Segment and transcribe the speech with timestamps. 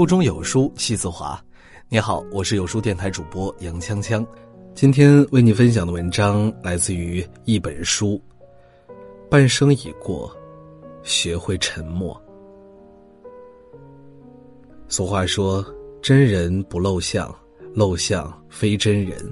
[0.00, 1.38] 腹中有书气自华。
[1.90, 4.26] 你好，我是有书电台主播杨锵锵。
[4.74, 8.18] 今天为你分享的文章来自于一本书。
[9.30, 10.34] 半生已过，
[11.02, 12.18] 学会沉默。
[14.88, 15.62] 俗话说
[16.00, 17.30] ：“真人不露相，
[17.74, 19.30] 露相非真人。”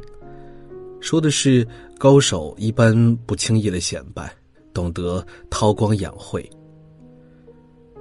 [1.00, 1.66] 说的是
[1.96, 4.30] 高手一般不轻易的显摆，
[4.74, 6.46] 懂得韬光养晦。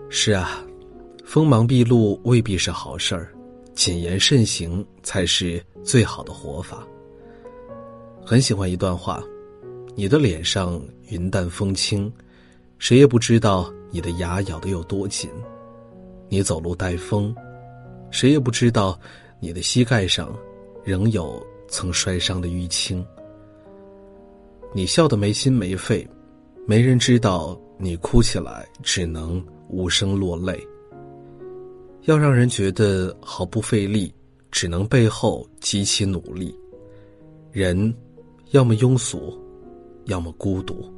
[0.09, 0.62] 是啊。
[1.27, 3.35] 锋芒毕露未必是好事儿，
[3.76, 6.88] 谨言慎行才是最好的活法。
[8.26, 9.22] 很喜欢一段话：
[9.94, 12.09] 你的脸上云淡风轻，
[12.80, 15.30] 谁也不知道你的牙咬得有多紧；
[16.30, 17.35] 你走路带风，
[18.09, 18.98] 谁也不知道
[19.41, 20.34] 你的膝盖上
[20.82, 23.05] 仍有曾摔伤的淤青；
[24.73, 26.07] 你笑得没心没肺，
[26.66, 30.65] 没人知道你哭起来只能无声落泪。
[32.08, 34.13] 要让人觉得毫不费力，
[34.50, 36.58] 只能背后极其努力。
[37.52, 37.94] 人，
[38.52, 39.38] 要么庸俗，
[40.05, 40.90] 要么孤独。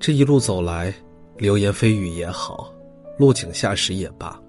[0.00, 0.94] 这一路走来，
[1.36, 2.72] 流言蜚语也好，
[3.18, 4.40] 落井下石也罢，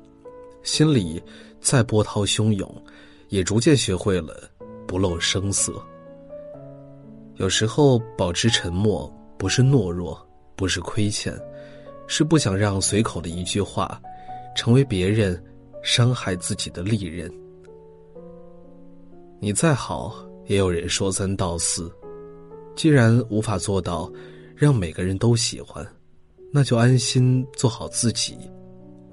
[0.64, 1.22] 心里
[1.59, 2.73] 再波涛汹涌，
[3.28, 4.50] 也逐渐学会了
[4.88, 5.73] 不露声色。
[7.36, 10.17] 有时候保持沉默，不是懦弱，
[10.56, 11.38] 不是亏欠，
[12.08, 14.02] 是不想让随口的一句话。
[14.58, 15.41] 成为别人
[15.83, 17.31] 伤害自己的利刃。
[19.39, 20.16] 你再好，
[20.47, 21.89] 也有人说三道四。
[22.75, 24.11] 既然无法做到
[24.55, 25.86] 让每个人都喜欢，
[26.52, 28.36] 那就安心做好自己，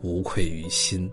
[0.03, 1.11] 无愧于心。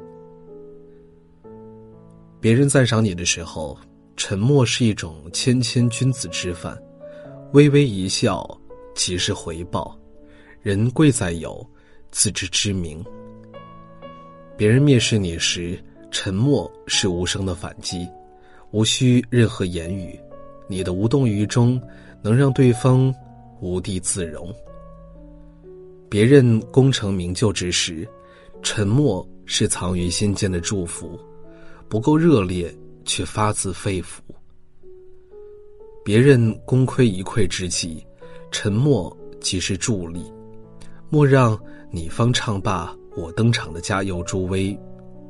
[2.39, 3.77] 别人赞赏你的时候，
[4.16, 6.81] 沉默是一种谦谦君子之范，
[7.51, 8.49] 微微一笑
[8.95, 9.97] 即是回报。
[10.61, 11.69] 人贵在有
[12.11, 13.03] 自知之明。
[14.57, 15.77] 别人蔑视你时，
[16.11, 18.07] 沉默是无声的反击，
[18.72, 20.19] 无需任何言语，
[20.67, 21.81] 你的无动于衷
[22.22, 23.13] 能让对方
[23.59, 24.53] 无地自容。
[26.09, 28.07] 别人功成名就之时，
[28.62, 31.19] 沉默是藏于心间的祝福，
[31.88, 32.72] 不够热烈
[33.06, 34.19] 却发自肺腑。
[36.03, 38.06] 别人功亏一篑之际，
[38.51, 40.31] 沉默即是助力，
[41.09, 41.57] 莫让
[41.89, 42.95] 你方唱罢。
[43.16, 44.77] 我登场的加油助威，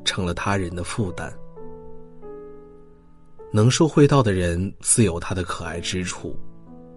[0.06, 1.32] 成了他人的负担。
[3.52, 6.36] 能说会道的人自有他的可爱之处，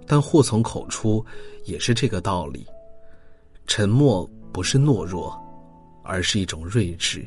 [0.06, 1.24] 但祸从口出，
[1.64, 2.66] 也是这个道理。
[3.66, 5.36] 沉默不是懦弱，
[6.04, 7.26] 而是一种睿智。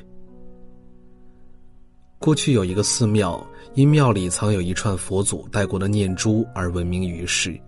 [2.19, 7.59] 过去有一个寺庙，因庙里藏有一串佛祖带过的念珠而闻名于世，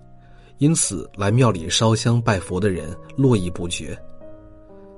[0.60, 4.00] 因此来庙里烧香拜佛的人络绎不绝。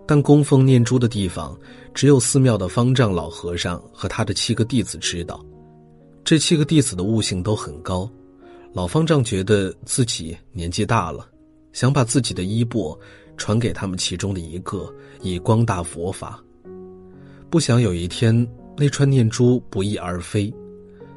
[0.05, 1.57] 但供奉念珠的地方，
[1.93, 5.43] 只有寺庙的方丈老和尚和他的七个弟子知道。
[6.23, 8.09] 这七个弟子的悟性都很高，
[8.73, 11.27] 老方丈觉得自己年纪大了，
[11.73, 12.97] 想把自己的衣钵
[13.37, 16.43] 传给他们其中的一个，以光大佛法。
[17.49, 18.47] 不想有一天
[18.77, 20.53] 那串念珠不翼而飞，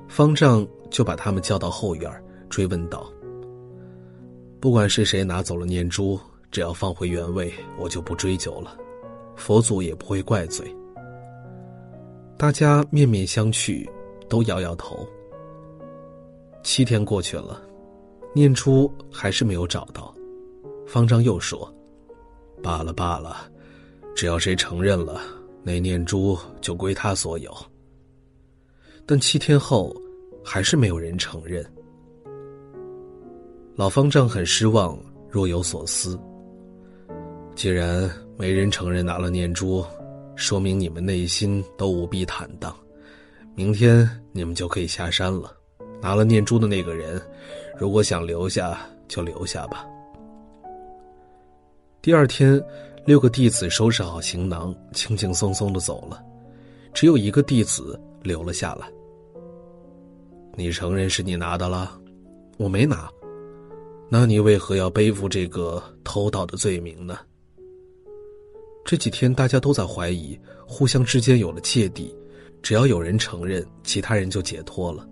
[0.08, 2.10] 方丈就把他们叫到后院，
[2.48, 3.12] 追问道
[4.58, 6.18] ：“不管是谁拿走了念珠，
[6.54, 8.78] 只要放回原位，我就不追究了。”
[9.34, 10.64] 佛祖也不会怪罪。
[12.36, 13.84] 大家面面相觑，
[14.28, 15.04] 都摇摇头。
[16.62, 17.60] 七天过去了，
[18.32, 20.14] 念珠还是没有找到。
[20.86, 21.68] 方丈又说
[22.62, 23.50] ：“罢了罢了，
[24.14, 25.20] 只要谁承认了，
[25.64, 27.52] 那念珠就归他所有。”
[29.04, 29.92] 但七天后，
[30.44, 31.68] 还是没有人承认。
[33.74, 34.96] 老方丈很失望，
[35.28, 36.16] 若有所思。
[37.54, 39.84] 既然没人承认拿了念珠，
[40.34, 42.74] 说明你们内心都无比坦荡。
[43.54, 45.56] 明天你们就可以下山了。
[46.02, 47.22] 拿了念珠的那个人，
[47.78, 48.78] 如果想留下
[49.08, 49.86] 就留下吧。
[52.02, 52.62] 第二天，
[53.06, 56.22] 六个弟子收拾好行囊，轻轻松松的走了，
[56.92, 58.86] 只有一个弟子留了下来。
[60.56, 61.98] 你承认是你拿的了？
[62.58, 63.08] 我没拿。
[64.10, 67.18] 那你为何要背负这个偷盗的罪名呢？
[68.84, 72.14] 这几天大家都在怀疑，互相之间有了芥蒂，
[72.62, 75.08] 只要有人承认，其他人就解脱了。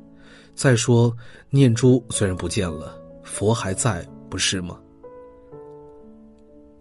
[0.55, 1.11] 再说，
[1.49, 4.79] 念珠虽然不见了，佛还在，不是吗？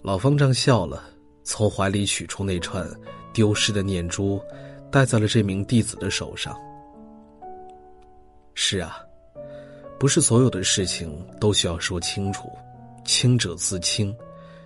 [0.01, 1.01] 老方丈笑了，
[1.43, 2.85] 从怀里取出那串
[3.31, 4.41] 丢失的念珠，
[4.91, 6.53] 戴在了这名弟子的手上。
[8.53, 8.97] 是啊，
[9.97, 12.49] 不是所有的事情都需要说清楚，
[13.05, 14.13] 清者自清，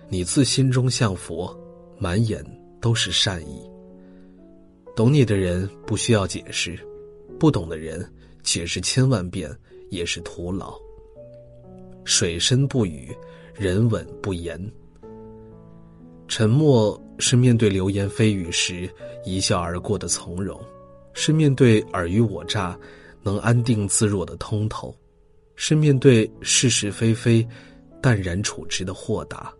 [0.08, 1.56] 你自心中像佛。
[1.98, 2.44] 满眼
[2.80, 3.62] 都是善意。
[4.94, 6.78] 懂你的人不需要解释，
[7.38, 8.04] 不懂的人
[8.42, 9.50] 解释千万遍
[9.90, 10.74] 也是徒劳。
[12.04, 13.14] 水深不语，
[13.54, 14.58] 人稳不言。
[16.28, 18.88] 沉默是面对流言蜚语时
[19.24, 20.60] 一笑而过的从容，
[21.12, 22.78] 是面对尔虞我诈
[23.22, 24.96] 能安定自若的通透，
[25.56, 27.46] 是面对是是非非
[28.00, 29.52] 淡然处之的豁达。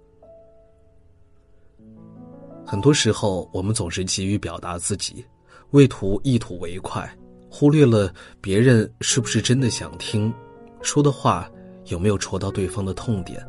[2.66, 5.24] 很多时候，我们总是急于表达自己，
[5.70, 7.08] 为图一吐为快，
[7.48, 10.34] 忽略了别人是不是真的想听，
[10.82, 11.48] 说的话
[11.84, 13.40] 有没有戳到对方的痛点。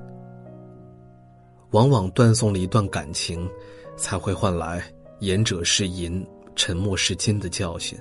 [1.71, 3.49] 往往断送了一段感情，
[3.97, 4.83] 才会换来
[5.19, 6.23] 言者是银，
[6.55, 7.97] 沉默是金的教训。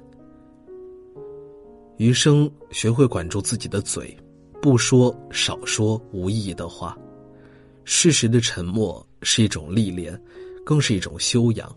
[1.97, 4.15] 余生学会管住自己的嘴，
[4.61, 6.95] 不说少说无意义的话。
[7.85, 10.21] 适时的沉默是一种历练。
[10.67, 11.73] 更是一种修养。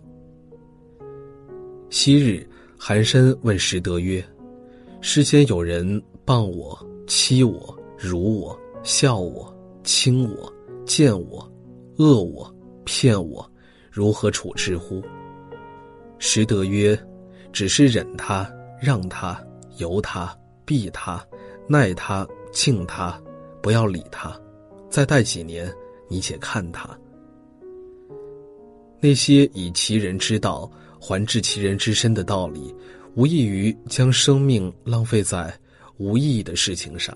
[1.92, 2.44] 昔日
[2.76, 4.24] 寒山问拾得曰
[5.00, 6.76] ：“世间有人谤我、
[7.06, 10.52] 欺我、辱我、笑我、轻我、
[10.88, 11.48] 贱我、
[11.98, 12.52] 恶我、
[12.84, 13.48] 骗我，
[13.92, 15.04] 如何处置乎？”
[16.18, 17.00] 拾得曰
[17.54, 18.52] ：“只是忍他、
[18.82, 19.40] 让他、
[19.78, 20.36] 由他、
[20.66, 21.24] 避他、
[21.68, 23.22] 耐他、敬他，
[23.62, 24.36] 不要理他。
[24.90, 25.72] 再待几年，
[26.08, 26.90] 你且看他。”
[29.02, 30.70] 那些以其人之道
[31.00, 32.74] 还治其人之身的道理，
[33.16, 35.54] 无异于将生命浪费在
[35.98, 37.16] 无意义的事情上。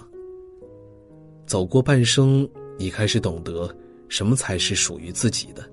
[1.45, 2.47] 走过半生，
[2.77, 3.69] 你开始懂得
[4.07, 5.69] 什么才是属于自己的，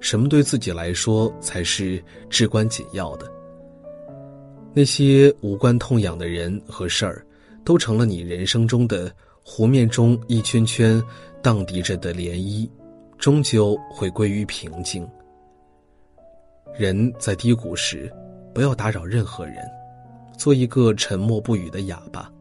[0.00, 3.30] 什么对自己来说才是至关紧要的。
[4.74, 7.24] 那些无关痛痒的人和事儿，
[7.64, 11.00] 都成了你人生中的湖面中一圈圈
[11.40, 12.68] 荡涤着的涟漪，
[13.16, 15.08] 终究会归于平静。
[16.74, 18.10] 人在低谷时，
[18.54, 19.56] 不要打扰任何人，
[20.38, 22.32] 做一个沉默不语的哑巴，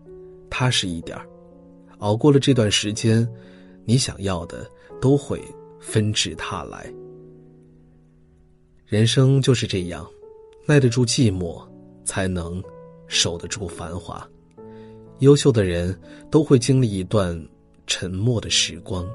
[0.49, 1.17] 踏实一点
[1.99, 3.27] 熬过了这段时间，
[3.83, 4.65] 你想要的
[5.01, 5.41] 都会
[5.79, 6.91] 纷至沓来。
[8.85, 10.07] 人生就是这样，
[10.65, 11.61] 耐得住寂寞，
[12.05, 12.63] 才能
[13.07, 14.25] 守得住繁华。
[15.19, 15.97] 优秀的人
[16.29, 17.37] 都会经历一段
[17.85, 19.05] 沉默的时光。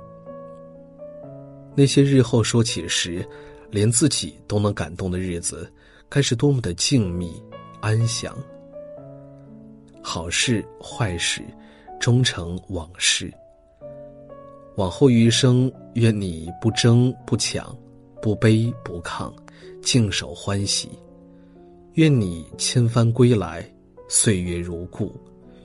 [1.74, 3.26] 那些日后说起时。
[3.70, 5.70] 连自己都能感动的日子，
[6.08, 7.30] 该是多么的静谧、
[7.80, 8.36] 安详。
[10.02, 11.42] 好事坏事，
[11.98, 13.32] 终成往事。
[14.76, 17.76] 往后余生，愿你不争不抢，
[18.20, 19.32] 不卑不亢，
[19.82, 20.90] 静守欢喜。
[21.94, 23.68] 愿你千帆归来，
[24.06, 25.14] 岁月如故，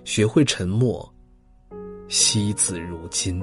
[0.05, 1.07] 学会沉默，
[2.07, 3.41] 惜字如金。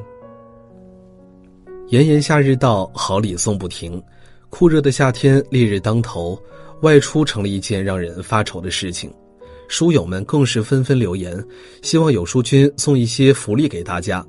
[1.88, 4.02] 炎炎夏日到，好礼送不停。
[4.50, 6.40] 酷热的夏天，烈日当头，
[6.80, 9.12] 外出成了一件让人发愁的事情。
[9.68, 11.44] 书友们更是纷纷留言，
[11.82, 14.24] 希望有书君送一些福利给大家。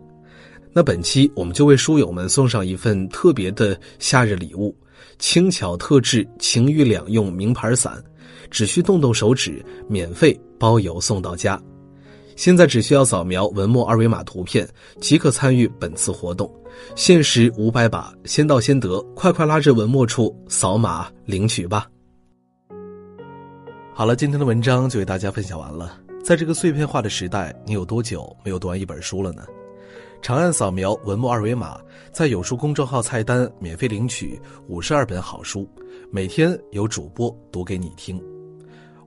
[0.74, 4.76] 那本期我们就为书友们送上一份特别的夏日礼物——
[5.18, 8.04] 轻巧特制晴雨两用名牌伞，
[8.52, 11.60] 只需动动手指，免费包邮送到家。
[12.40, 14.66] 现在只需要扫描文末二维码图片，
[15.02, 16.50] 即可参与本次活动。
[16.96, 21.86] 限时五百把，先到先得，快快拉着文末处扫码领取吧。
[23.94, 26.00] 好了，今天的文章就为大家分享完了。
[26.24, 29.44] 在这个碎片化的时代，你有多久没有读完一本书了呢？
[30.22, 31.78] 长按扫描文末二维码，
[32.14, 35.70] 在有书公众号菜单免费领取五十二本好书，
[36.10, 38.18] 每天有主播读给你听。